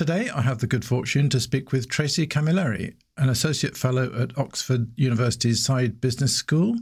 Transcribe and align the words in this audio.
Today, 0.00 0.30
I 0.30 0.40
have 0.40 0.60
the 0.60 0.66
good 0.66 0.86
fortune 0.86 1.28
to 1.28 1.38
speak 1.38 1.72
with 1.72 1.90
Tracey 1.90 2.26
Camilleri, 2.26 2.94
an 3.18 3.28
Associate 3.28 3.76
Fellow 3.76 4.10
at 4.18 4.38
Oxford 4.38 4.90
University's 4.96 5.62
Said 5.62 6.00
Business 6.00 6.34
School, 6.34 6.76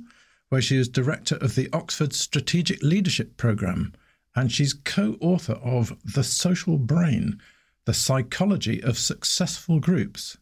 where 0.51 0.63
she 0.63 0.77
is 0.77 0.89
Director 0.89 1.35
of 1.35 1.57
the 1.57 1.69
Oxford 1.73 2.13
Strategic 2.13 2.81
Leadership 2.81 3.37
Programme, 3.37 3.93
and 4.37 4.53
she's 4.53 4.73
co 4.73 5.17
author 5.21 5.55
of 5.55 5.99
The 6.05 6.23
Social 6.23 6.79
Brain 6.79 7.41
The 7.87 7.93
Psychology 7.93 8.81
of 8.85 8.97
Successful 8.97 9.81
Groups. 9.81 10.39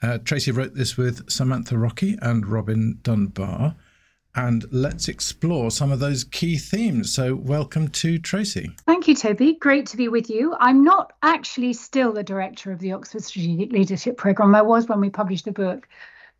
Uh, 0.00 0.18
Tracey 0.18 0.52
wrote 0.52 0.76
this 0.76 0.96
with 0.96 1.28
Samantha 1.28 1.76
Rockey 1.76 2.16
and 2.22 2.46
Robin 2.46 3.00
Dunbar 3.02 3.74
and 4.34 4.66
let's 4.70 5.08
explore 5.08 5.70
some 5.70 5.90
of 5.90 6.00
those 6.00 6.24
key 6.24 6.56
themes. 6.56 7.12
So, 7.12 7.34
welcome 7.34 7.88
to 7.88 8.18
Tracey. 8.18 8.70
Thank 8.86 9.08
you, 9.08 9.14
Toby. 9.14 9.54
Great 9.54 9.86
to 9.86 9.96
be 9.96 10.08
with 10.08 10.30
you. 10.30 10.54
I'm 10.60 10.84
not 10.84 11.12
actually 11.22 11.72
still 11.72 12.12
the 12.12 12.22
director 12.22 12.70
of 12.70 12.78
the 12.78 12.92
Oxford 12.92 13.24
Strategic 13.24 13.72
Leadership 13.72 14.16
Programme. 14.16 14.54
I 14.54 14.62
was 14.62 14.86
when 14.86 15.00
we 15.00 15.10
published 15.10 15.44
the 15.44 15.52
book, 15.52 15.88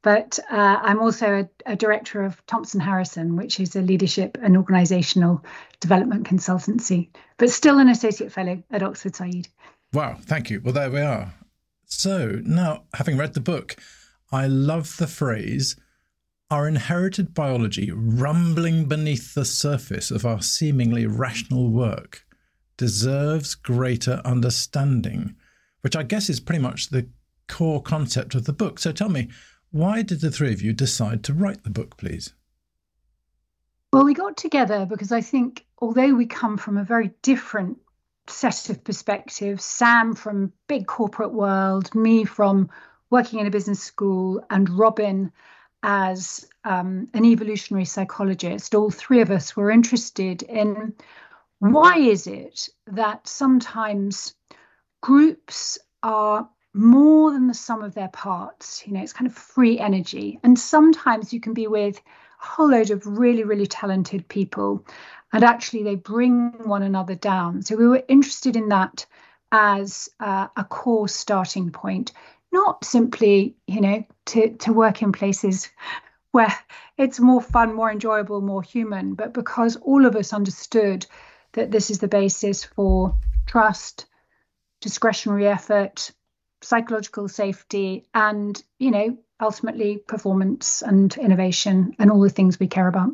but 0.02 0.38
uh, 0.50 0.78
I'm 0.80 1.00
also 1.00 1.40
a, 1.66 1.72
a, 1.72 1.76
director 1.76 2.22
of 2.22 2.44
Thompson 2.46 2.80
Harrison, 2.80 3.36
which 3.36 3.58
is 3.58 3.74
a 3.74 3.82
leadership 3.82 4.38
and 4.40 4.56
organisational 4.56 5.42
development 5.80 6.26
consultancy, 6.26 7.08
but 7.36 7.50
still 7.50 7.78
an 7.78 7.88
associate 7.88 8.32
fellow 8.32 8.62
at 8.70 8.82
Oxford 8.82 9.16
Said. 9.16 9.48
Wow, 9.92 10.16
thank 10.20 10.50
you. 10.50 10.60
Well, 10.60 10.74
there 10.74 10.90
we 10.90 11.00
are. 11.00 11.34
So, 11.86 12.40
now 12.44 12.84
having 12.94 13.16
read 13.16 13.34
the 13.34 13.40
book, 13.40 13.76
I 14.30 14.46
love 14.46 14.98
the 14.98 15.06
phrase 15.06 15.74
our 16.50 16.66
inherited 16.66 17.34
biology, 17.34 17.90
rumbling 17.92 18.86
beneath 18.86 19.34
the 19.34 19.44
surface 19.44 20.10
of 20.10 20.24
our 20.24 20.40
seemingly 20.40 21.06
rational 21.06 21.70
work, 21.70 22.24
deserves 22.76 23.54
greater 23.54 24.22
understanding, 24.24 25.34
which 25.82 25.96
I 25.96 26.04
guess 26.04 26.30
is 26.30 26.40
pretty 26.40 26.62
much 26.62 26.88
the 26.88 27.08
core 27.48 27.82
concept 27.82 28.34
of 28.34 28.44
the 28.44 28.52
book. 28.52 28.78
So 28.78 28.92
tell 28.92 29.10
me, 29.10 29.28
why 29.70 30.02
did 30.02 30.20
the 30.20 30.30
three 30.30 30.52
of 30.52 30.62
you 30.62 30.72
decide 30.72 31.22
to 31.24 31.34
write 31.34 31.64
the 31.64 31.70
book, 31.70 31.98
please? 31.98 32.32
Well, 33.92 34.04
we 34.04 34.14
got 34.14 34.36
together 34.36 34.86
because 34.86 35.12
I 35.12 35.20
think 35.20 35.66
although 35.78 36.14
we 36.14 36.26
come 36.26 36.56
from 36.56 36.76
a 36.76 36.84
very 36.84 37.10
different 37.22 37.78
set 38.26 38.70
of 38.70 38.84
perspectives, 38.84 39.64
Sam 39.64 40.14
from 40.14 40.52
big 40.66 40.86
corporate 40.86 41.32
world, 41.32 41.94
me 41.94 42.24
from 42.24 42.70
working 43.10 43.40
in 43.40 43.46
a 43.46 43.50
business 43.50 43.82
school, 43.82 44.44
and 44.50 44.68
Robin 44.68 45.32
as 45.82 46.46
um, 46.64 47.08
an 47.14 47.24
evolutionary 47.24 47.84
psychologist, 47.84 48.74
all 48.74 48.90
three 48.90 49.20
of 49.20 49.30
us 49.30 49.56
were 49.56 49.70
interested 49.70 50.42
in 50.42 50.94
why 51.60 51.98
is 51.98 52.26
it 52.26 52.68
that 52.86 53.26
sometimes 53.26 54.34
groups 55.00 55.78
are 56.02 56.48
more 56.74 57.32
than 57.32 57.46
the 57.48 57.54
sum 57.54 57.82
of 57.82 57.94
their 57.94 58.08
parts. 58.08 58.86
You 58.86 58.92
know, 58.92 59.02
it's 59.02 59.12
kind 59.12 59.26
of 59.26 59.34
free 59.34 59.78
energy. 59.78 60.38
And 60.42 60.58
sometimes 60.58 61.32
you 61.32 61.40
can 61.40 61.54
be 61.54 61.66
with 61.66 61.98
a 61.98 62.46
whole 62.46 62.70
load 62.70 62.90
of 62.90 63.06
really, 63.06 63.44
really 63.44 63.66
talented 63.66 64.28
people, 64.28 64.84
and 65.32 65.42
actually 65.44 65.82
they 65.82 65.96
bring 65.96 66.52
one 66.64 66.82
another 66.82 67.14
down. 67.14 67.62
So 67.62 67.76
we 67.76 67.88
were 67.88 68.02
interested 68.08 68.56
in 68.56 68.68
that 68.68 69.06
as 69.50 70.08
uh, 70.20 70.48
a 70.56 70.64
core 70.64 71.08
starting 71.08 71.70
point 71.70 72.12
not 72.52 72.84
simply, 72.84 73.56
you 73.66 73.80
know, 73.80 74.04
to, 74.26 74.50
to 74.56 74.72
work 74.72 75.02
in 75.02 75.12
places 75.12 75.68
where 76.32 76.54
it's 76.96 77.20
more 77.20 77.40
fun, 77.40 77.74
more 77.74 77.90
enjoyable, 77.90 78.40
more 78.40 78.62
human, 78.62 79.14
but 79.14 79.32
because 79.32 79.76
all 79.76 80.04
of 80.04 80.16
us 80.16 80.32
understood 80.32 81.06
that 81.52 81.70
this 81.70 81.90
is 81.90 81.98
the 81.98 82.08
basis 82.08 82.64
for 82.64 83.16
trust, 83.46 84.06
discretionary 84.80 85.46
effort, 85.46 86.10
psychological 86.60 87.28
safety, 87.28 88.06
and, 88.14 88.62
you 88.78 88.90
know, 88.90 89.16
ultimately 89.40 89.98
performance 89.98 90.82
and 90.82 91.16
innovation 91.16 91.94
and 91.98 92.10
all 92.10 92.20
the 92.20 92.30
things 92.30 92.58
we 92.58 92.66
care 92.66 92.88
about. 92.88 93.10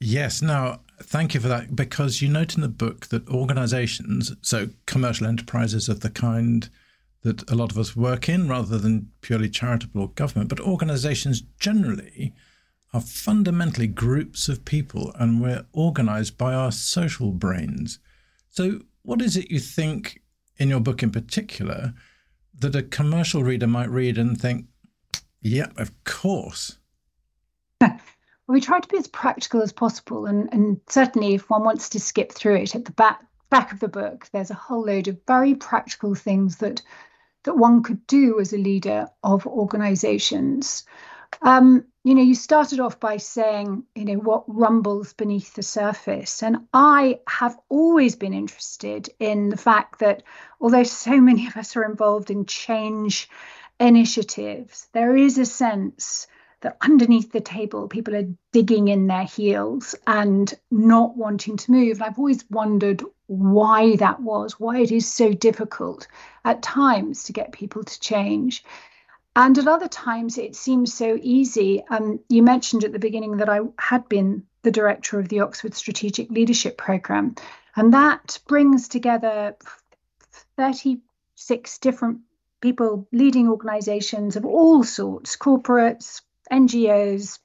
Yes. 0.00 0.42
Now, 0.42 0.80
thank 1.00 1.32
you 1.32 1.40
for 1.40 1.48
that 1.48 1.76
because 1.76 2.20
you 2.20 2.28
note 2.28 2.56
in 2.56 2.60
the 2.60 2.68
book 2.68 3.06
that 3.06 3.28
organizations, 3.28 4.32
so 4.42 4.70
commercial 4.86 5.28
enterprises 5.28 5.88
of 5.88 6.00
the 6.00 6.10
kind 6.10 6.68
that 7.22 7.48
a 7.50 7.54
lot 7.54 7.70
of 7.70 7.78
us 7.78 7.96
work 7.96 8.28
in 8.28 8.48
rather 8.48 8.78
than 8.78 9.10
purely 9.20 9.48
charitable 9.48 10.02
or 10.02 10.08
government, 10.08 10.48
but 10.48 10.60
organizations 10.60 11.42
generally 11.58 12.34
are 12.92 13.00
fundamentally 13.00 13.86
groups 13.86 14.48
of 14.48 14.64
people 14.64 15.12
and 15.18 15.40
we're 15.40 15.64
organized 15.72 16.36
by 16.36 16.52
our 16.52 16.72
social 16.72 17.30
brains. 17.30 17.98
So, 18.50 18.80
what 19.02 19.22
is 19.22 19.36
it 19.36 19.50
you 19.50 19.58
think 19.58 20.20
in 20.58 20.68
your 20.68 20.80
book 20.80 21.02
in 21.02 21.10
particular 21.10 21.94
that 22.58 22.76
a 22.76 22.82
commercial 22.82 23.42
reader 23.42 23.66
might 23.66 23.90
read 23.90 24.18
and 24.18 24.38
think, 24.40 24.66
yeah, 25.40 25.68
of 25.76 25.90
course? 26.04 26.78
we 28.48 28.60
try 28.60 28.78
to 28.78 28.88
be 28.88 28.98
as 28.98 29.08
practical 29.08 29.62
as 29.62 29.72
possible, 29.72 30.26
and, 30.26 30.52
and 30.52 30.80
certainly 30.88 31.34
if 31.34 31.48
one 31.48 31.64
wants 31.64 31.88
to 31.90 32.00
skip 32.00 32.32
through 32.32 32.56
it 32.56 32.74
at 32.74 32.84
the 32.84 32.92
back 32.92 33.24
back 33.48 33.72
of 33.72 33.80
the 33.80 33.88
book, 33.88 34.28
there's 34.32 34.50
a 34.50 34.54
whole 34.54 34.82
load 34.82 35.08
of 35.08 35.18
very 35.26 35.54
practical 35.54 36.14
things 36.14 36.56
that 36.56 36.80
that 37.44 37.56
one 37.56 37.82
could 37.82 38.06
do 38.06 38.40
as 38.40 38.52
a 38.52 38.58
leader 38.58 39.08
of 39.22 39.46
organizations. 39.46 40.84
Um, 41.40 41.86
you 42.04 42.14
know, 42.14 42.22
you 42.22 42.34
started 42.34 42.80
off 42.80 43.00
by 43.00 43.16
saying, 43.16 43.84
you 43.94 44.04
know, 44.04 44.18
what 44.18 44.44
rumbles 44.46 45.12
beneath 45.12 45.54
the 45.54 45.62
surface. 45.62 46.42
And 46.42 46.68
I 46.72 47.20
have 47.28 47.56
always 47.68 48.16
been 48.16 48.34
interested 48.34 49.08
in 49.18 49.48
the 49.48 49.56
fact 49.56 50.00
that 50.00 50.22
although 50.60 50.82
so 50.82 51.20
many 51.20 51.46
of 51.46 51.56
us 51.56 51.76
are 51.76 51.84
involved 51.84 52.30
in 52.30 52.46
change 52.46 53.28
initiatives, 53.80 54.88
there 54.92 55.16
is 55.16 55.38
a 55.38 55.46
sense 55.46 56.26
that 56.62 56.78
underneath 56.80 57.32
the 57.32 57.40
table, 57.40 57.88
people 57.88 58.16
are 58.16 58.28
digging 58.52 58.88
in 58.88 59.06
their 59.06 59.24
heels 59.24 59.94
and 60.06 60.52
not 60.70 61.16
wanting 61.16 61.56
to 61.56 61.70
move. 61.70 61.96
And 61.96 62.04
I've 62.04 62.18
always 62.18 62.44
wondered 62.50 63.02
why 63.26 63.96
that 63.96 64.20
was, 64.20 64.58
why 64.58 64.78
it 64.78 64.90
is 64.90 65.10
so 65.10 65.32
difficult 65.32 66.06
at 66.44 66.62
times 66.62 67.24
to 67.24 67.32
get 67.32 67.52
people 67.52 67.84
to 67.84 68.00
change. 68.00 68.64
And 69.34 69.56
at 69.56 69.66
other 69.66 69.88
times, 69.88 70.38
it 70.38 70.54
seems 70.54 70.92
so 70.92 71.18
easy. 71.22 71.82
Um, 71.88 72.20
you 72.28 72.42
mentioned 72.42 72.84
at 72.84 72.92
the 72.92 72.98
beginning 72.98 73.38
that 73.38 73.48
I 73.48 73.60
had 73.78 74.08
been 74.08 74.44
the 74.62 74.70
director 74.70 75.18
of 75.18 75.28
the 75.28 75.40
Oxford 75.40 75.74
Strategic 75.74 76.30
Leadership 76.30 76.76
Programme, 76.76 77.34
and 77.74 77.94
that 77.94 78.38
brings 78.46 78.88
together 78.88 79.56
36 80.56 81.78
different 81.78 82.20
people 82.60 83.08
leading 83.10 83.48
organizations 83.48 84.36
of 84.36 84.44
all 84.44 84.84
sorts 84.84 85.36
corporates, 85.36 86.20
NGOs, 86.52 87.38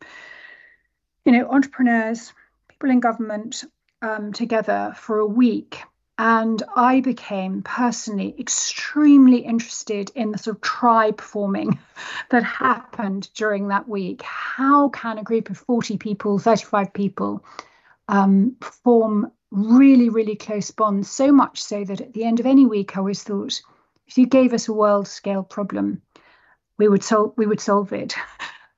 you 1.25 1.31
know, 1.31 1.49
entrepreneurs, 1.49 2.33
people 2.67 2.89
in 2.89 2.99
government 2.99 3.63
um, 4.01 4.33
together 4.33 4.93
for 4.97 5.19
a 5.19 5.25
week. 5.25 5.81
And 6.19 6.61
I 6.75 7.01
became 7.01 7.61
personally 7.61 8.35
extremely 8.39 9.37
interested 9.37 10.11
in 10.15 10.31
the 10.31 10.37
sort 10.39 10.57
of 10.57 10.61
tribe 10.61 11.21
forming 11.21 11.79
that 12.31 12.43
happened 12.43 13.29
during 13.35 13.67
that 13.67 13.87
week. 13.87 14.23
How 14.23 14.89
can 14.89 15.19
a 15.19 15.23
group 15.23 15.49
of 15.49 15.57
40 15.57 15.97
people, 15.97 16.39
35 16.39 16.91
people, 16.93 17.45
um, 18.07 18.55
form 18.83 19.31
really, 19.51 20.09
really 20.09 20.35
close 20.35 20.71
bonds? 20.71 21.09
So 21.09 21.31
much 21.31 21.61
so 21.61 21.83
that 21.83 22.01
at 22.01 22.13
the 22.13 22.23
end 22.23 22.39
of 22.39 22.47
any 22.47 22.65
week, 22.65 22.97
I 22.97 22.99
always 22.99 23.21
thought, 23.21 23.61
if 24.07 24.17
you 24.17 24.25
gave 24.25 24.53
us 24.53 24.67
a 24.67 24.73
world 24.73 25.07
scale 25.07 25.43
problem, 25.43 26.01
we 26.79 26.87
would 26.87 27.03
solve 27.03 27.33
we 27.37 27.45
would 27.45 27.61
solve 27.61 27.93
it. 27.93 28.15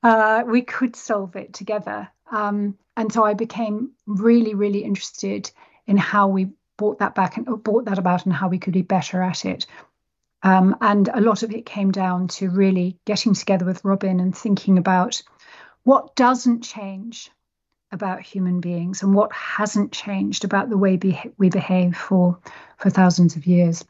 uh, 0.04 0.44
we 0.46 0.62
could 0.62 0.96
solve 0.96 1.36
it 1.36 1.54
together. 1.54 2.08
Um, 2.32 2.78
and 2.96 3.12
so 3.12 3.24
I 3.24 3.34
became 3.34 3.92
really, 4.06 4.54
really 4.54 4.84
interested 4.84 5.52
in 5.88 5.98
how 5.98 6.28
we 6.28 6.50
brought 6.78 7.00
that 7.00 7.16
back 7.16 7.38
and 7.38 7.64
brought 7.64 7.86
that 7.86 7.98
about 7.98 8.26
and 8.26 8.34
how 8.34 8.48
we 8.48 8.60
could 8.60 8.74
be 8.74 8.82
better 8.82 9.22
at 9.22 9.46
it. 9.46 9.66
Um, 10.44 10.78
and 10.80 11.10
a 11.14 11.20
lot 11.20 11.44
of 11.44 11.52
it 11.52 11.66
came 11.66 11.92
down 11.92 12.30
to 12.30 12.50
really 12.50 12.98
getting 13.06 13.34
together 13.34 13.66
with 13.66 13.84
Robin 13.84 14.20
and 14.20 14.36
thinking 14.36 14.78
about 14.78 15.22
what 15.84 16.16
doesn't 16.16 16.62
change 16.62 17.30
about 17.92 18.22
human 18.22 18.62
beings 18.62 19.02
and 19.02 19.14
what 19.14 19.34
hasn't 19.34 19.92
changed 19.92 20.46
about 20.46 20.70
the 20.70 20.78
way 20.78 20.96
be- 20.96 21.34
we 21.38 21.50
behave 21.50 21.98
for 21.98 22.38
for 22.78 22.90
thousands 22.90 23.36
of 23.36 23.48
years. 23.48 23.84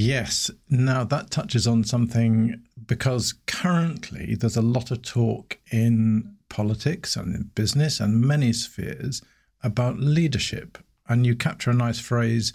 Yes. 0.00 0.48
Now 0.70 1.02
that 1.02 1.32
touches 1.32 1.66
on 1.66 1.82
something 1.82 2.62
because 2.86 3.34
currently 3.48 4.36
there's 4.36 4.56
a 4.56 4.62
lot 4.62 4.92
of 4.92 5.02
talk 5.02 5.58
in 5.72 6.36
politics 6.48 7.16
and 7.16 7.34
in 7.34 7.50
business 7.56 7.98
and 7.98 8.20
many 8.20 8.52
spheres 8.52 9.22
about 9.60 9.98
leadership. 9.98 10.78
And 11.08 11.26
you 11.26 11.34
capture 11.34 11.72
a 11.72 11.74
nice 11.74 11.98
phrase 11.98 12.52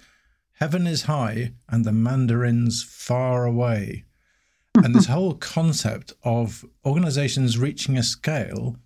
heaven 0.54 0.88
is 0.88 1.01
high 1.01 1.51
and 1.68 1.84
the 1.84 1.92
mandarins 1.92 2.81
far 2.81 3.44
away. 3.44 4.06
and 4.75 4.96
this 4.96 5.07
whole 5.16 5.34
concept 5.34 6.13
of 6.24 6.63
organizations 6.86 7.57
reaching 7.57 7.98
a 7.98 8.04
scale 8.04 8.78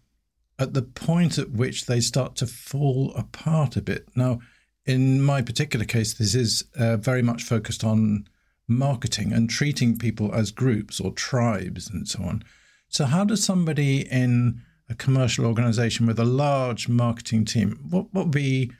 at 0.57 0.73
the 0.73 0.81
point 0.81 1.37
at 1.37 1.51
which 1.51 1.85
they 1.85 1.99
start 1.99 2.35
to 2.37 2.47
fall 2.47 3.13
apart 3.15 3.77
a 3.77 3.83
bit. 3.83 4.07
Now, 4.15 4.39
in 4.83 5.21
my 5.21 5.43
particular 5.43 5.85
case, 5.85 6.15
this 6.15 6.33
is 6.33 6.63
uh, 6.75 6.97
very 6.97 7.21
much 7.21 7.43
focused 7.43 7.83
on 7.83 8.25
marketing 8.67 9.33
and 9.33 9.49
treating 9.49 9.97
people 9.97 10.33
as 10.33 10.51
groups 10.51 10.99
or 10.99 11.11
tribes 11.11 11.89
and 11.89 12.07
so 12.07 12.23
on. 12.23 12.43
So, 12.89 13.05
how 13.05 13.23
does 13.25 13.43
somebody 13.43 14.01
in 14.09 14.61
a 14.89 14.95
commercial 14.95 15.45
organization 15.45 16.05
with 16.05 16.19
a 16.19 16.25
large 16.25 16.87
marketing 16.87 17.45
team, 17.45 17.79
what, 17.89 18.13
what 18.13 18.25
would 18.25 18.31
be 18.31 18.71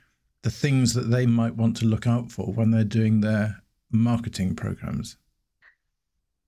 the 0.42 0.50
things 0.50 0.94
that 0.94 1.10
they 1.10 1.26
might 1.26 1.56
want 1.56 1.76
to 1.76 1.84
look 1.84 2.06
out 2.06 2.30
for 2.30 2.52
when 2.52 2.70
they're 2.70 2.84
doing 2.84 3.20
their 3.20 3.62
marketing 3.90 4.54
programs? 4.54 5.16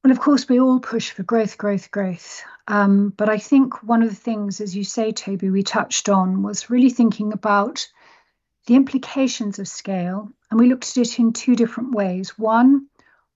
Well, 0.02 0.12
of 0.12 0.20
course, 0.20 0.48
we 0.48 0.58
all 0.58 0.80
push 0.80 1.10
for 1.10 1.22
growth, 1.24 1.58
growth, 1.58 1.90
growth. 1.90 2.42
Um, 2.68 3.12
but 3.14 3.28
I 3.28 3.36
think 3.36 3.82
one 3.82 4.02
of 4.02 4.08
the 4.08 4.14
things, 4.14 4.60
as 4.60 4.74
you 4.74 4.84
say, 4.84 5.12
Toby, 5.12 5.50
we 5.50 5.62
touched 5.62 6.08
on 6.08 6.42
was 6.42 6.70
really 6.70 6.88
thinking 6.88 7.32
about 7.32 7.86
the 8.66 8.76
implications 8.76 9.58
of 9.58 9.68
scale. 9.68 10.30
And 10.50 10.58
we 10.58 10.68
looked 10.68 10.88
at 10.90 10.96
it 10.96 11.18
in 11.18 11.34
two 11.34 11.54
different 11.54 11.92
ways. 11.92 12.38
One, 12.38 12.86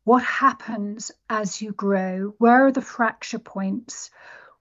what 0.04 0.22
happens 0.22 1.10
as 1.30 1.60
you 1.60 1.72
grow? 1.72 2.34
Where 2.38 2.66
are 2.66 2.72
the 2.72 2.82
fracture 2.82 3.38
points? 3.38 4.10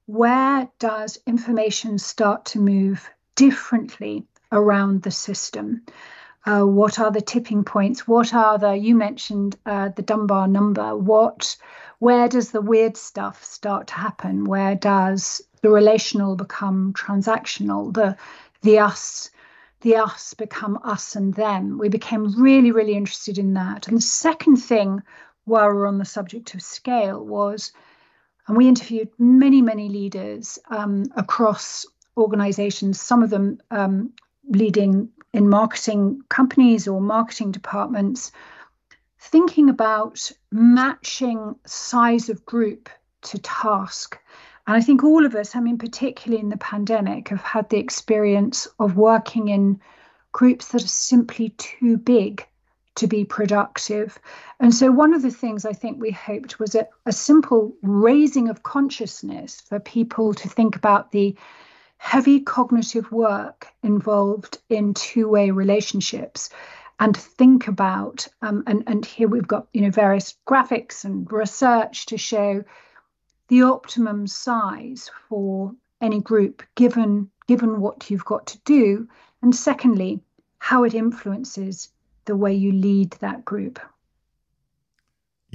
Where 0.06 0.70
does 0.80 1.20
information 1.28 1.98
start 1.98 2.46
to 2.46 2.60
move 2.60 3.10
differently 3.36 4.26
around 4.52 5.04
the 5.04 5.12
system? 5.12 5.84
Uh, 6.46 6.64
what 6.64 7.00
are 7.00 7.12
the 7.12 7.22
tipping 7.22 7.64
points? 7.64 8.08
What 8.08 8.34
are 8.34 8.58
the, 8.58 8.74
you 8.74 8.96
mentioned 8.96 9.56
uh, 9.66 9.90
the 9.90 10.02
Dunbar 10.02 10.48
number. 10.48 10.96
What, 10.96 11.56
where 12.00 12.28
does 12.28 12.52
the 12.52 12.62
weird 12.62 12.98
stuff 12.98 13.44
start 13.44 13.88
to 13.88 13.94
happen? 13.94 14.46
Where 14.46 14.76
does 14.76 15.42
the 15.62 15.70
relational 15.70 16.36
become 16.36 16.94
transactional? 16.94 17.94
The, 17.94 18.18
the 18.62 18.80
us 18.80 19.30
the 19.82 19.98
us 19.98 20.34
become 20.34 20.80
us 20.84 21.16
and 21.16 21.34
them. 21.34 21.78
We 21.78 21.90
became 21.90 22.42
really, 22.42 22.72
really 22.72 22.94
interested 22.94 23.38
in 23.38 23.54
that. 23.56 23.90
And 23.90 23.98
the 23.98 24.02
second 24.02 24.56
thing 24.56 25.04
while 25.46 25.68
we're 25.68 25.88
on 25.88 25.98
the 25.98 26.06
subject 26.06 26.54
of 26.54 26.62
scale 26.62 27.24
was, 27.24 27.72
and 28.48 28.58
we 28.58 28.68
interviewed 28.68 29.10
many, 29.18 29.62
many 29.62 29.90
leaders 29.90 30.60
um, 30.70 31.06
across 31.16 31.86
organizations, 32.18 33.02
some 33.02 33.24
of 33.24 33.30
them 33.30 33.60
um, 33.72 34.14
leading 34.50 35.10
in 35.34 35.50
marketing 35.50 36.22
companies 36.30 36.88
or 36.88 37.02
marketing 37.02 37.52
departments, 37.52 38.32
thinking 39.20 39.70
about 39.70 40.32
matching 40.52 41.56
size 41.66 42.30
of 42.30 42.46
group 42.46 42.90
to 43.22 43.38
task. 43.40 44.20
And 44.68 44.76
I 44.76 44.82
think 44.82 45.04
all 45.04 45.26
of 45.26 45.36
us, 45.36 45.56
I 45.56 45.60
mean, 45.60 45.78
particularly 45.78 46.42
in 46.42 46.50
the 46.50 46.58
pandemic, 46.58 47.30
have 47.30 47.42
had 47.42 47.70
the 47.70 47.78
experience 47.78 48.68
of 48.80 48.96
working 48.96 49.48
in 49.48 49.80
groups 50.32 50.70
that 50.70 50.84
are 50.84 50.88
simply 50.88 51.50
too 51.58 51.98
big 51.98 52.46
to 52.96 53.08
be 53.08 53.26
productive. 53.26 54.20
And 54.60 54.74
so, 54.74 54.92
one 54.92 55.14
of 55.14 55.22
the 55.22 55.32
things 55.32 55.66
I 55.66 55.74
think 55.74 56.00
we 56.02 56.12
hoped 56.12 56.60
was 56.60 56.76
a, 56.76 56.88
a 57.06 57.12
simple 57.12 57.74
raising 57.82 58.50
of 58.50 58.64
consciousness 58.64 59.62
for 59.62 59.80
people 59.80 60.34
to 60.36 60.50
think 60.50 60.76
about 60.76 61.12
the 61.12 61.36
heavy 61.98 62.42
cognitive 62.42 63.12
work 63.12 63.68
involved 63.82 64.60
in 64.70 64.94
two 64.94 65.28
way 65.30 65.52
relationships 65.52 66.50
and 67.00 67.16
think 67.16 67.68
about 67.68 68.28
um, 68.42 68.64
and, 68.68 68.84
and 68.88 69.06
here 69.06 69.28
we've 69.28 69.48
got 69.48 69.68
you 69.74 69.82
know 69.82 69.90
various 69.90 70.36
graphics 70.46 71.06
and 71.06 71.32
research 71.32 72.06
to 72.06 72.18
show 72.18 72.64
the 73.48 73.64
optimum 73.64 74.28
size 74.28 75.10
for 75.30 75.74
any 76.02 76.20
group 76.20 76.62
given 76.76 77.30
given 77.48 77.80
what 77.80 78.10
you've 78.10 78.26
got 78.26 78.48
to 78.48 78.60
do 78.66 79.08
and 79.42 79.56
secondly 79.56 80.20
how 80.60 80.84
it 80.84 80.94
influences 80.94 81.90
the 82.26 82.36
way 82.36 82.54
you 82.54 82.72
lead 82.72 83.12
that 83.20 83.46
group. 83.46 83.80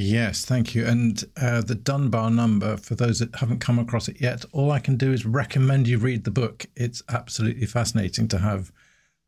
Yes, 0.00 0.44
thank 0.44 0.76
you. 0.76 0.86
And 0.86 1.24
uh, 1.36 1.60
the 1.60 1.74
Dunbar 1.74 2.30
number, 2.30 2.76
for 2.76 2.94
those 2.94 3.18
that 3.18 3.34
haven't 3.34 3.58
come 3.58 3.80
across 3.80 4.06
it 4.06 4.20
yet, 4.20 4.44
all 4.52 4.70
I 4.70 4.78
can 4.78 4.96
do 4.96 5.12
is 5.12 5.26
recommend 5.26 5.88
you 5.88 5.98
read 5.98 6.22
the 6.22 6.30
book. 6.30 6.66
It's 6.76 7.02
absolutely 7.08 7.66
fascinating 7.66 8.28
to 8.28 8.38
have 8.38 8.70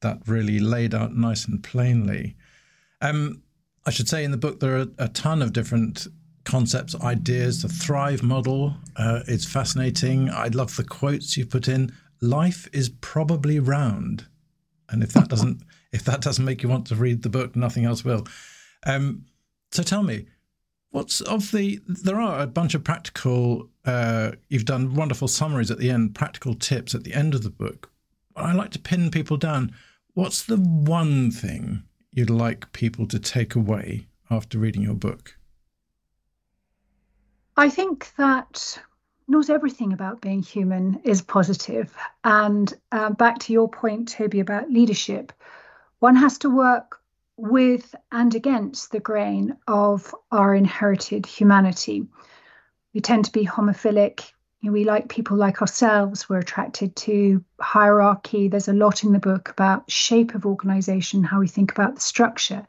that 0.01 0.21
really 0.27 0.61
laid 0.61 0.95
out 0.95 1.13
nice 1.17 1.45
and 1.45 1.61
plainly. 1.63 2.37
Um, 3.01 3.43
I 3.85 3.91
should 3.91 4.09
say 4.09 4.23
in 4.23 4.31
the 4.31 4.37
book 4.37 4.61
there 4.61 4.79
are 4.79 4.87
a 4.99 5.09
ton 5.09 5.43
of 5.43 5.53
different 5.53 6.07
concepts, 6.45 6.95
ideas. 7.01 7.63
The 7.63 7.69
Thrive 7.69 8.23
model 8.23 8.75
uh, 8.97 9.21
is 9.27 9.45
fascinating. 9.45 10.31
I 10.31 10.49
love 10.49 10.77
the 10.77 10.85
quotes 10.85 11.37
you 11.37 11.47
put 11.47 11.67
in. 11.67 11.93
Life 12.21 12.69
is 12.73 12.91
probably 13.01 13.59
round, 13.59 14.27
and 14.89 15.03
if 15.03 15.13
that 15.15 15.29
doesn't 15.29 15.63
if 15.93 16.05
that 16.05 16.21
doesn't 16.21 16.45
make 16.45 16.63
you 16.63 16.69
want 16.69 16.87
to 16.87 16.95
read 16.95 17.23
the 17.23 17.29
book, 17.29 17.57
nothing 17.57 17.85
else 17.85 18.05
will. 18.05 18.27
Um, 18.87 19.27
so 19.73 19.83
tell 19.83 20.03
me, 20.03 20.27
what's 20.91 21.21
of 21.21 21.51
the? 21.51 21.81
There 21.87 22.21
are 22.21 22.41
a 22.41 22.47
bunch 22.47 22.75
of 22.75 22.85
practical. 22.85 23.69
Uh, 23.85 24.33
you've 24.49 24.65
done 24.65 24.95
wonderful 24.95 25.29
summaries 25.29 25.71
at 25.71 25.79
the 25.79 25.91
end, 25.91 26.15
practical 26.15 26.55
tips 26.55 26.95
at 26.95 27.05
the 27.05 27.15
end 27.15 27.35
of 27.35 27.43
the 27.43 27.51
book. 27.51 27.91
I 28.37 28.53
like 28.53 28.71
to 28.73 28.79
pin 28.79 29.11
people 29.11 29.37
down. 29.37 29.75
What's 30.15 30.43
the 30.43 30.57
one 30.57 31.31
thing 31.31 31.85
you'd 32.13 32.31
like 32.31 32.73
people 32.73 33.07
to 33.09 33.19
take 33.19 33.55
away 33.55 34.07
after 34.31 34.59
reading 34.59 34.83
your 34.83 34.95
book? 34.95 35.37
I 37.57 37.69
think 37.69 38.13
that 38.17 38.81
not 39.29 39.49
everything 39.49 39.93
about 39.93 40.21
being 40.21 40.43
human 40.43 41.01
is 41.05 41.23
positive. 41.23 41.95
And 42.25 42.73
uh, 42.91 43.11
back 43.11 43.39
to 43.41 43.53
your 43.53 43.69
point, 43.69 44.09
Toby, 44.09 44.41
about 44.41 44.71
leadership, 44.71 45.33
one 46.01 46.17
has 46.17 46.39
to 46.39 46.51
work 46.51 47.01
with 47.37 47.95
and 48.11 48.35
against 48.35 48.91
the 48.91 49.01
grain 49.01 49.57
of 49.69 50.15
our 50.31 50.55
inherited 50.55 51.25
humanity. 51.25 52.07
We 52.93 53.01
tend 53.01 53.27
to 53.27 53.33
be 53.33 53.47
homophilic. 53.47 54.33
We 54.63 54.85
like 54.85 55.09
people 55.09 55.37
like 55.37 55.63
ourselves. 55.63 56.29
We're 56.29 56.39
attracted 56.39 56.97
to 56.97 57.43
hierarchy. 57.61 58.49
There's 58.49 58.69
a 58.69 58.75
lot 58.75 59.05
in 59.05 59.13
the 59.13 59.19
book 59.19 59.49
about 59.49 59.91
shape 59.91 60.35
of 60.35 60.45
organization, 60.45 61.25
how 61.25 61.41
we 61.41 61.49
think 61.49 61.73
about 61.73 61.95
the 61.95 62.01
structure. 62.01 62.67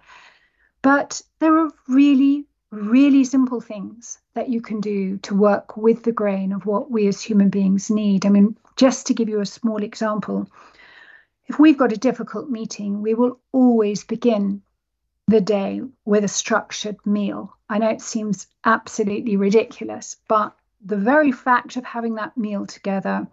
But 0.81 1.21
there 1.39 1.57
are 1.57 1.71
really, 1.87 2.45
really 2.71 3.23
simple 3.23 3.59
things 3.59 4.19
that 4.35 4.49
you 4.49 4.61
can 4.61 4.79
do 4.79 5.17
to 5.17 5.35
work 5.35 5.75
with 5.75 6.03
the 6.03 6.13
grain 6.13 6.53
of 6.53 6.65
what 6.65 6.89
we 6.89 7.07
as 7.07 7.21
human 7.21 7.49
beings 7.49 7.89
need. 7.89 8.25
I 8.25 8.29
mean, 8.29 8.57
just 8.77 9.07
to 9.07 9.13
give 9.13 9.27
you 9.27 9.41
a 9.41 9.45
small 9.45 9.83
example, 9.83 10.49
if 11.47 11.59
we've 11.59 11.77
got 11.77 11.91
a 11.91 11.97
difficult 11.97 12.49
meeting, 12.49 13.01
we 13.01 13.13
will 13.13 13.39
always 13.51 14.03
begin 14.03 14.61
the 15.27 15.41
day 15.41 15.81
with 16.05 16.23
a 16.23 16.27
structured 16.27 16.97
meal. 17.05 17.55
I 17.69 17.77
know 17.77 17.89
it 17.89 18.01
seems 18.01 18.47
absolutely 18.65 19.37
ridiculous, 19.37 20.17
but 20.27 20.55
the 20.83 20.97
very 20.97 21.31
fact 21.31 21.77
of 21.77 21.85
having 21.85 22.15
that 22.15 22.37
meal 22.37 22.65
together 22.65 23.27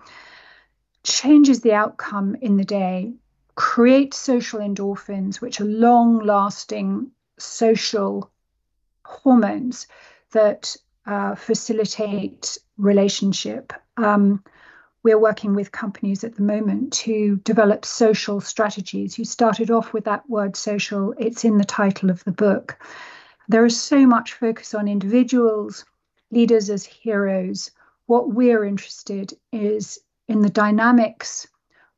changes 1.03 1.61
the 1.61 1.73
outcome 1.73 2.37
in 2.41 2.57
the 2.57 2.65
day, 2.65 3.15
creates 3.55 4.19
social 4.19 4.61
endorphins, 4.61 5.41
which 5.41 5.61
are 5.61 5.65
long 5.65 6.21
lasting 6.21 7.11
social 7.39 8.31
hormones 9.05 9.87
that 10.33 10.77
uh, 11.07 11.35
facilitate 11.35 12.59
relationship. 12.77 13.73
Um, 13.97 14.45
we're 15.03 15.19
working 15.19 15.55
with 15.55 15.73
companies 15.73 16.25
at 16.25 16.35
the 16.35 16.43
moment 16.43 16.93
to 16.93 17.37
develop 17.45 17.85
social 17.85 18.41
strategies. 18.41 19.19
You 19.19 19.25
started 19.25 19.71
off 19.71 19.93
with 19.93 20.05
that 20.05 20.29
word 20.29 20.57
social, 20.57 21.15
it's 21.19 21.45
in 21.45 21.59
the 21.59 21.65
title 21.65 22.11
of 22.11 22.25
the 22.25 22.33
book. 22.33 22.79
There 23.49 23.65
is 23.65 23.81
so 23.81 24.07
much 24.07 24.35
focus 24.35 24.75
on 24.75 24.89
individuals, 24.89 25.85
leaders 26.31 26.69
as 26.69 26.85
heroes. 26.85 27.71
What 28.07 28.31
we're 28.31 28.65
interested 28.65 29.33
is 29.53 29.99
in 30.27 30.43
the 30.43 30.51
dynamics 30.51 31.47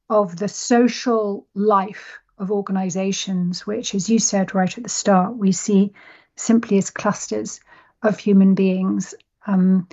of 0.09 0.37
the 0.37 0.49
social 0.49 1.47
life 1.55 2.19
of 2.39 2.51
organizations, 2.51 3.67
which, 3.67 3.95
as 3.95 4.09
you 4.09 4.19
said 4.19 4.55
right 4.55 4.77
at 4.77 4.83
the 4.83 4.91
start, 4.91 5.37
we 5.37 5.53
see 5.53 5.93
simply 6.37 6.79
as 6.79 6.91
clusters 6.91 7.61
of 8.03 8.19
human 8.19 8.55
beings. 8.55 9.15
Um, 9.47 9.89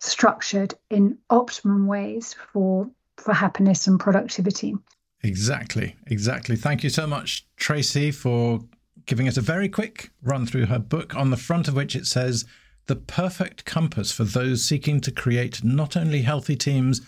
structured 0.00 0.74
in 0.90 1.16
optimum 1.30 1.86
ways 1.86 2.34
for 2.52 2.90
for 3.16 3.34
happiness 3.34 3.86
and 3.86 4.00
productivity. 4.00 4.74
Exactly, 5.22 5.94
exactly. 6.06 6.56
Thank 6.56 6.82
you 6.82 6.88
so 6.88 7.06
much, 7.06 7.46
Tracey, 7.56 8.10
for 8.10 8.60
giving 9.04 9.28
us 9.28 9.36
a 9.36 9.42
very 9.42 9.68
quick 9.68 10.10
run 10.22 10.46
through 10.46 10.66
her 10.66 10.78
book, 10.78 11.14
on 11.14 11.30
the 11.30 11.36
front 11.36 11.68
of 11.68 11.74
which 11.74 11.94
it 11.94 12.06
says, 12.06 12.46
The 12.86 12.96
Perfect 12.96 13.66
Compass 13.66 14.10
for 14.10 14.24
Those 14.24 14.64
Seeking 14.64 15.00
to 15.02 15.10
Create 15.10 15.62
Not 15.62 15.96
Only 15.96 16.22
Healthy 16.22 16.56
Teams, 16.56 17.02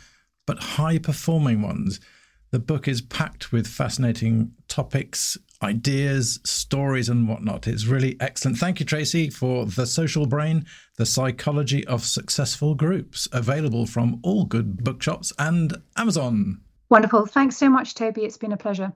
but 0.47 0.59
High 0.59 0.99
Performing 0.99 1.63
Ones. 1.63 2.01
The 2.51 2.59
book 2.59 2.87
is 2.87 3.01
packed 3.01 3.53
with 3.53 3.67
fascinating 3.67 4.53
topics, 4.69 5.39
ideas, 5.63 6.41
stories, 6.45 7.09
and 7.09 7.29
whatnot. 7.29 7.67
It's 7.67 7.87
really 7.87 8.17
excellent. 8.21 8.59
Thank 8.59 8.81
you, 8.81 8.87
Tracey, 8.87 9.31
for 9.31 9.67
The 9.67 9.87
Social 9.87 10.27
Brain, 10.27 10.67
The 10.97 11.07
Psychology 11.07 11.87
of 11.87 12.05
Successful 12.05 12.75
Groups, 12.75 13.29
available 13.33 13.87
from 13.87 14.21
all 14.23 14.45
good 14.45 14.83
bookshops 14.85 15.33
and 15.39 15.83
Amazon. 15.97 16.61
Wonderful. 16.91 17.27
Thanks 17.27 17.57
so 17.57 17.71
much, 17.71 17.95
Toby. 17.95 18.25
It's 18.25 18.37
been 18.37 18.53
a 18.53 18.57
pleasure. 18.57 18.93